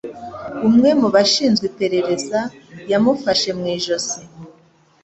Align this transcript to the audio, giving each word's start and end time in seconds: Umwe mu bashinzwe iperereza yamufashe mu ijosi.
Umwe 0.67 0.89
mu 1.01 1.07
bashinzwe 1.15 1.63
iperereza 1.71 2.39
yamufashe 2.91 3.49
mu 3.57 3.65
ijosi. 3.75 4.19